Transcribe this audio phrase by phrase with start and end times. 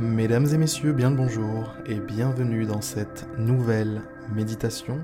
[0.00, 4.00] Mesdames et messieurs, bien le bonjour et bienvenue dans cette nouvelle
[4.34, 4.98] méditation.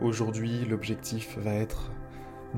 [0.00, 1.90] Aujourd'hui, l'objectif va être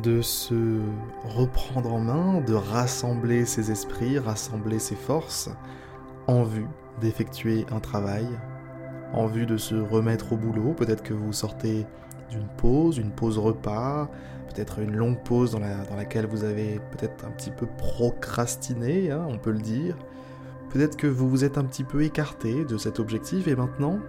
[0.02, 0.82] de se
[1.24, 5.48] reprendre en main, de rassembler ses esprits, rassembler ses forces
[6.26, 6.66] en vue
[7.00, 8.28] d'effectuer un travail,
[9.14, 10.74] en vue de se remettre au boulot.
[10.74, 11.86] Peut-être que vous sortez
[12.28, 14.10] d'une pause, une pause repas,
[14.54, 15.60] peut-être une longue pause dans,
[15.96, 19.96] laquelle vous avez peut-être un petit peu procrastiné, hein, on peut le dire.
[20.74, 24.00] Peut-être que vous vous êtes un petit peu écarté de cet objectif et maintenant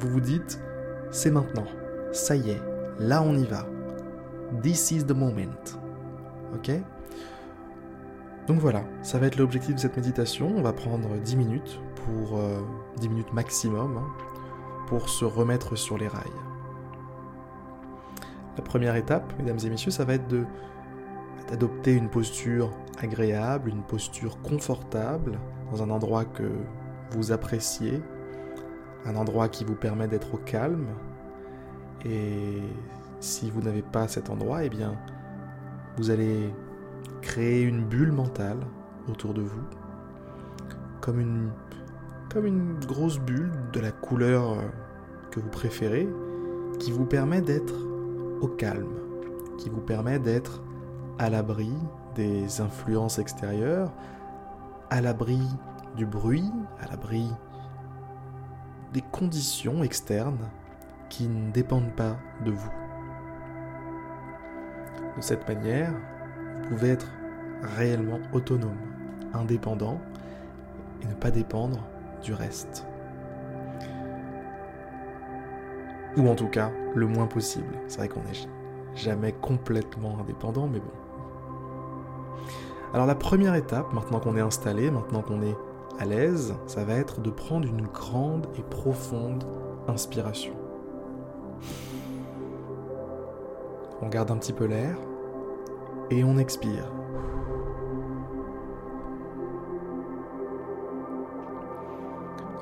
[0.00, 0.58] vous vous dites
[1.10, 1.66] c'est maintenant,
[2.10, 2.62] ça y est,
[2.98, 3.66] là on y va.
[4.62, 5.76] This is the moment.
[6.54, 6.70] Ok?
[8.46, 10.50] Donc voilà, ça va être l'objectif de cette méditation.
[10.56, 12.38] On va prendre 10 minutes pour
[12.96, 14.06] 10 euh, minutes maximum hein,
[14.86, 16.24] pour se remettre sur les rails.
[18.56, 20.34] La première étape, mesdames et messieurs, ça va être
[21.50, 25.38] d'adopter une posture agréable, une posture confortable,
[25.70, 26.50] dans un endroit que
[27.12, 28.02] vous appréciez,
[29.04, 30.86] un endroit qui vous permet d'être au calme.
[32.04, 32.60] Et
[33.20, 34.94] si vous n'avez pas cet endroit, eh bien,
[35.96, 36.52] vous allez
[37.22, 38.58] créer une bulle mentale
[39.08, 39.62] autour de vous,
[41.00, 41.50] comme une,
[42.32, 44.58] comme une grosse bulle de la couleur
[45.30, 46.08] que vous préférez,
[46.78, 47.74] qui vous permet d'être
[48.40, 48.94] au calme,
[49.58, 50.62] qui vous permet d'être
[51.18, 51.72] à l'abri
[52.14, 53.92] des influences extérieures,
[54.90, 55.40] à l'abri
[55.96, 57.30] du bruit, à l'abri
[58.92, 60.48] des conditions externes
[61.08, 62.70] qui ne dépendent pas de vous.
[65.16, 67.10] De cette manière, vous pouvez être
[67.62, 68.78] réellement autonome,
[69.32, 70.00] indépendant
[71.02, 71.82] et ne pas dépendre
[72.22, 72.86] du reste.
[76.16, 77.74] Ou en tout cas, le moins possible.
[77.88, 78.48] C'est vrai qu'on n'est
[78.94, 80.90] jamais complètement indépendant, mais bon.
[82.96, 85.54] Alors la première étape, maintenant qu'on est installé, maintenant qu'on est
[85.98, 89.44] à l'aise, ça va être de prendre une grande et profonde
[89.86, 90.54] inspiration.
[94.00, 94.96] On garde un petit peu l'air
[96.08, 96.90] et on expire.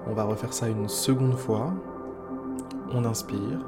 [0.09, 1.73] On va refaire ça une seconde fois.
[2.91, 3.61] On inspire.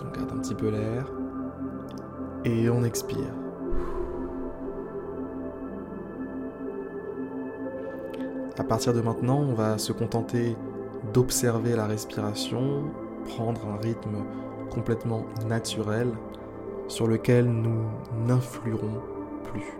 [0.00, 1.10] On garde un petit peu l'air
[2.44, 3.41] et on expire.
[8.62, 10.56] À partir de maintenant, on va se contenter
[11.12, 12.84] d'observer la respiration,
[13.26, 14.18] prendre un rythme
[14.70, 16.12] complètement naturel
[16.86, 17.86] sur lequel nous
[18.24, 19.02] n'influerons
[19.42, 19.76] plus.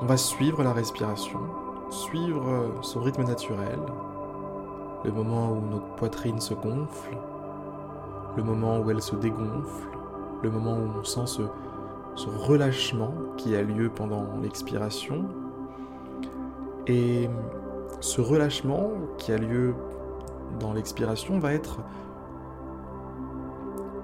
[0.00, 1.40] On va suivre la respiration,
[1.90, 3.80] suivre son rythme naturel,
[5.04, 7.18] le moment où notre poitrine se gonfle,
[8.36, 9.88] le moment où elle se dégonfle,
[10.40, 11.42] le moment où on sent ce
[12.14, 15.24] ce relâchement qui a lieu pendant l'expiration.
[16.86, 17.28] Et
[18.00, 19.74] ce relâchement qui a lieu
[20.58, 21.80] dans l'expiration va être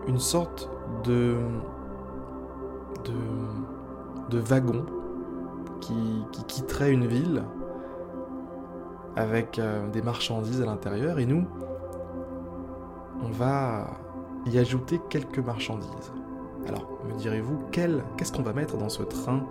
[0.06, 0.70] une sorte
[1.04, 1.36] de,
[4.30, 4.86] wagon
[5.80, 5.94] qui,
[6.32, 7.44] qui, quitterait une ville
[9.16, 11.46] avec euh, des marchandises à l'intérieur et nous,
[13.22, 13.88] on va
[14.46, 16.12] y ajouter quelques marchandises.
[16.68, 19.46] Alors, me direz-vous, qu'est-ce qu'on va mettre dans ce train,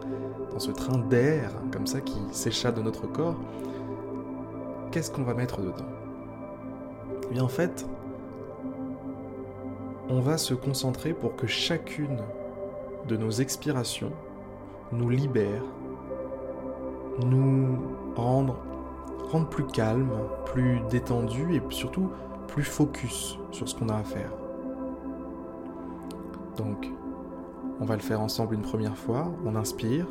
[0.52, 3.36] dans ce train d'air, comme ça, qui s'échappe de notre corps?
[4.92, 5.86] Qu'est-ce qu'on va mettre dedans?
[7.24, 7.88] Eh bien, en fait,
[10.10, 12.20] on va se concentrer pour que chacune
[13.08, 14.12] de nos expirations
[14.92, 15.64] nous libère,
[17.26, 17.80] nous
[18.16, 18.54] rende,
[19.50, 20.12] plus calme,
[20.46, 22.10] plus détendu et surtout
[22.48, 24.32] plus focus sur ce qu'on a à faire.
[27.80, 29.32] On va le faire ensemble une première fois.
[29.46, 30.08] On inspire.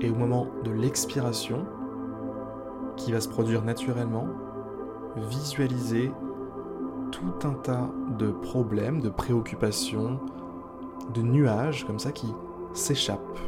[0.00, 1.64] Et au moment de l'expiration,
[2.96, 4.26] qui va se produire naturellement,
[5.16, 6.12] visualisez
[7.10, 10.20] tout un tas de problèmes, de préoccupations,
[11.12, 12.32] de nuages comme ça qui
[12.72, 13.38] s'échappent,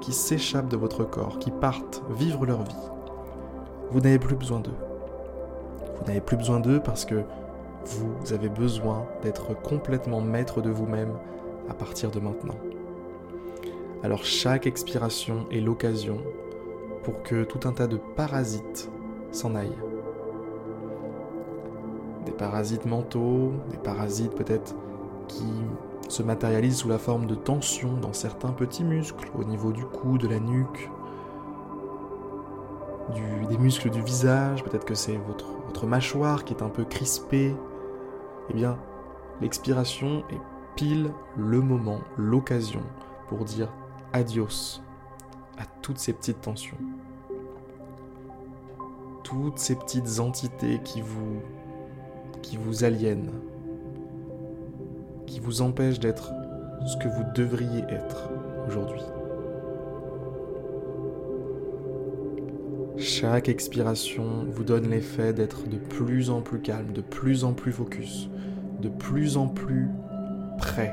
[0.00, 2.90] qui s'échappent de votre corps, qui partent vivre leur vie.
[3.90, 4.76] Vous n'avez plus besoin d'eux.
[5.98, 7.22] Vous n'avez plus besoin d'eux parce que
[7.84, 11.12] vous avez besoin d'être complètement maître de vous-même
[11.68, 12.56] à partir de maintenant.
[14.02, 16.18] Alors chaque expiration est l'occasion
[17.02, 18.90] pour que tout un tas de parasites
[19.32, 19.78] s'en aillent.
[22.24, 24.74] Des parasites mentaux, des parasites peut-être
[25.26, 25.52] qui
[26.08, 30.18] se matérialisent sous la forme de tensions dans certains petits muscles au niveau du cou,
[30.18, 30.90] de la nuque,
[33.48, 37.54] des muscles du visage, peut-être que c'est votre, votre mâchoire qui est un peu crispée,
[38.50, 38.78] eh bien,
[39.40, 40.40] l'expiration est
[40.76, 42.82] pile le moment, l'occasion
[43.28, 43.72] pour dire
[44.12, 44.80] adios
[45.58, 46.78] à toutes ces petites tensions.
[49.22, 51.42] Toutes ces petites entités qui vous
[52.42, 53.32] qui vous aliènent,
[55.26, 56.32] qui vous empêchent d'être
[56.86, 58.30] ce que vous devriez être
[58.66, 59.02] aujourd'hui.
[62.98, 67.70] Chaque expiration vous donne l'effet d'être de plus en plus calme, de plus en plus
[67.70, 68.28] focus,
[68.82, 69.88] de plus en plus
[70.58, 70.92] prêt.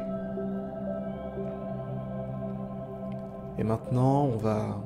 [3.58, 4.84] Et maintenant, on va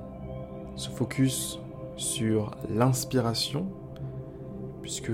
[0.77, 1.60] se focus
[1.98, 3.68] sur l'inspiration,
[4.81, 5.12] puisque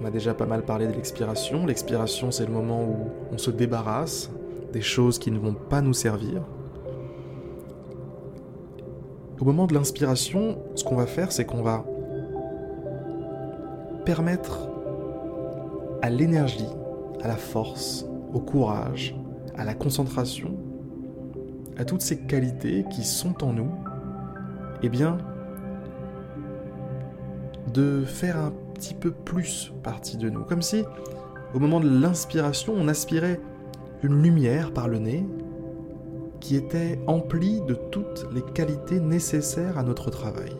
[0.00, 1.66] on a déjà pas mal parlé de l'expiration.
[1.66, 4.30] L'expiration, c'est le moment où on se débarrasse
[4.72, 6.42] des choses qui ne vont pas nous servir.
[9.44, 11.84] Au moment de l'inspiration, ce qu'on va faire, c'est qu'on va
[14.06, 14.70] permettre
[16.00, 16.70] à l'énergie,
[17.20, 19.14] à la force, au courage,
[19.54, 20.56] à la concentration,
[21.76, 23.70] à toutes ces qualités qui sont en nous,
[24.82, 25.18] eh bien,
[27.70, 30.44] de faire un petit peu plus partie de nous.
[30.44, 30.84] Comme si,
[31.52, 33.42] au moment de l'inspiration, on aspirait
[34.02, 35.26] une lumière par le nez,
[36.44, 40.52] qui était empli de toutes les qualités nécessaires à notre travail.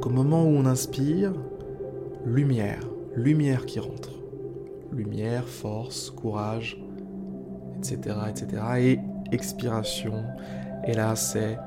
[0.00, 1.32] Au moment où on inspire,
[2.24, 2.78] lumière,
[3.16, 4.10] lumière qui rentre.
[4.92, 6.80] Lumière, force, courage,
[7.78, 8.16] etc.
[8.30, 8.62] etc.
[8.78, 9.00] Et
[9.32, 10.22] expiration.
[10.86, 11.58] Et là, c'est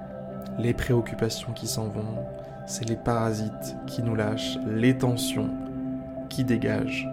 [0.58, 2.24] les préoccupations qui s'en vont,
[2.68, 5.50] c'est les parasites qui nous lâchent, les tensions
[6.30, 7.06] qui dégagent.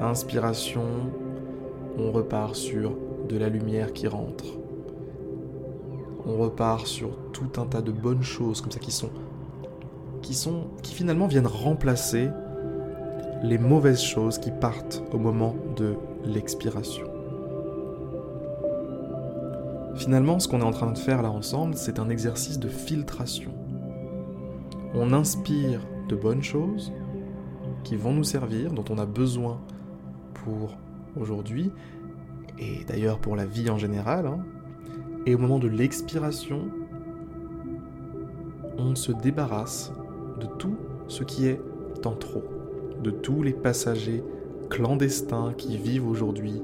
[0.00, 0.88] Inspiration,
[1.96, 2.96] on repart sur
[3.28, 4.44] de la lumière qui rentre.
[6.26, 9.10] On repart sur tout un tas de bonnes choses comme ça qui sont
[10.22, 12.28] qui sont qui finalement viennent remplacer
[13.42, 17.06] les mauvaises choses qui partent au moment de l'expiration.
[19.96, 23.52] Finalement, ce qu'on est en train de faire là ensemble, c'est un exercice de filtration.
[24.94, 26.92] On inspire de bonnes choses
[27.84, 29.60] qui vont nous servir, dont on a besoin
[30.34, 30.76] pour
[31.20, 31.70] aujourd'hui,
[32.62, 34.26] et d'ailleurs pour la vie en général.
[34.26, 34.40] Hein.
[35.26, 36.68] Et au moment de l'expiration,
[38.78, 39.92] on se débarrasse
[40.40, 40.76] de tout
[41.08, 41.60] ce qui est
[42.04, 42.44] en trop,
[43.02, 44.24] de tous les passagers
[44.70, 46.62] clandestins qui vivent aujourd'hui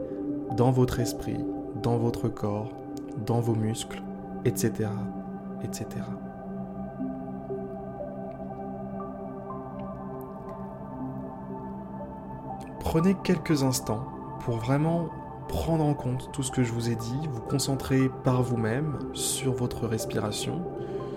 [0.56, 1.38] dans votre esprit,
[1.82, 2.72] dans votre corps,
[3.26, 4.02] dans vos muscles,
[4.44, 4.88] etc.
[5.62, 5.86] etc.
[12.80, 14.06] Prenez quelques instants
[14.40, 15.10] pour vraiment
[15.48, 19.52] prendre en compte tout ce que je vous ai dit, vous concentrer par vous-même sur
[19.52, 20.62] votre respiration,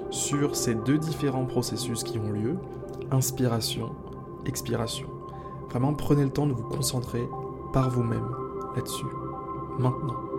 [0.10, 2.58] sur ces deux différents processus qui ont lieu,
[3.12, 3.92] inspiration,
[4.46, 5.08] expiration.
[5.70, 7.24] Vraiment prenez le temps de vous concentrer
[7.74, 8.28] par vous-même
[8.76, 9.06] là-dessus,
[9.78, 10.31] maintenant.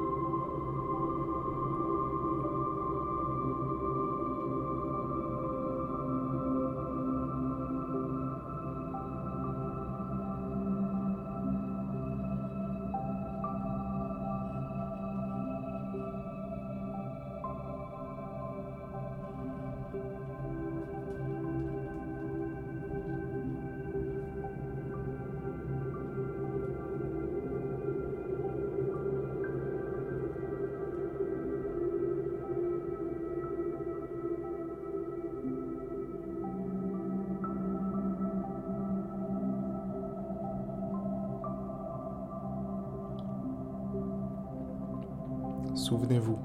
[45.74, 46.38] Souvenez-vous,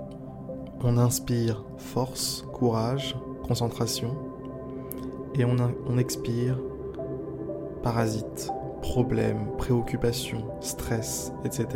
[0.84, 3.16] on inspire force, courage,
[3.46, 4.16] concentration,
[5.36, 6.58] et on, expire
[7.84, 8.50] parasites,
[8.82, 11.68] problèmes, préoccupations, stress, etc.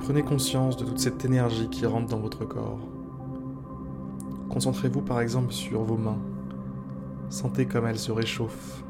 [0.00, 2.97] Prenez conscience de toute cette énergie qui rentre dans votre corps.
[4.50, 6.18] Concentrez-vous par exemple sur vos mains.
[7.28, 8.82] Sentez comme elles se réchauffent.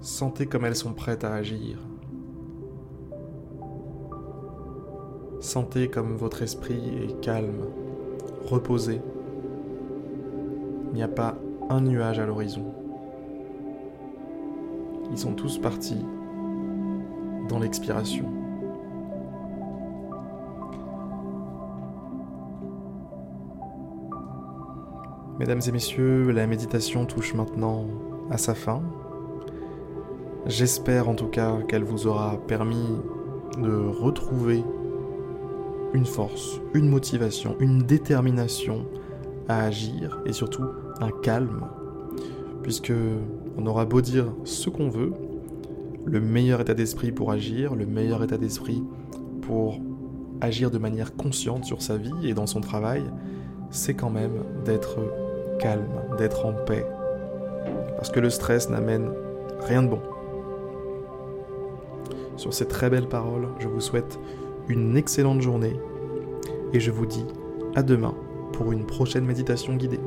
[0.00, 1.78] Sentez comme elles sont prêtes à agir.
[5.40, 7.66] Sentez comme votre esprit est calme,
[8.44, 9.00] reposé.
[10.88, 11.36] Il n'y a pas
[11.70, 12.74] un nuage à l'horizon.
[15.10, 16.04] Ils sont tous partis
[17.48, 18.39] dans l'expiration.
[25.40, 27.86] Mesdames et messieurs, la méditation touche maintenant
[28.30, 28.82] à sa fin.
[30.44, 32.98] J'espère en tout cas qu'elle vous aura permis
[33.58, 34.62] de retrouver
[35.94, 38.84] une force, une motivation, une détermination
[39.48, 40.66] à agir et surtout
[41.00, 41.66] un calme.
[42.62, 42.92] Puisque
[43.56, 45.14] on aura beau dire ce qu'on veut,
[46.04, 48.82] le meilleur état d'esprit pour agir, le meilleur état d'esprit
[49.40, 49.80] pour
[50.42, 53.04] agir de manière consciente sur sa vie et dans son travail,
[53.70, 54.98] c'est quand même d'être
[55.60, 56.86] calme, d'être en paix.
[57.96, 59.12] Parce que le stress n'amène
[59.60, 60.00] rien de bon.
[62.36, 64.18] Sur ces très belles paroles, je vous souhaite
[64.68, 65.78] une excellente journée
[66.72, 67.26] et je vous dis
[67.74, 68.14] à demain
[68.52, 70.00] pour une prochaine méditation guidée.